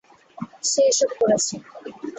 সে 0.63 0.81
এসব 0.91 1.09
করেছে! 1.19 1.55